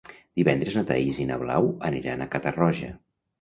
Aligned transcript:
Divendres 0.39 0.77
na 0.79 0.83
Thaís 0.91 1.19
i 1.25 1.27
na 1.33 1.37
Blau 1.43 1.69
aniran 1.91 2.25
a 2.25 2.29
Catarroja. 2.37 2.91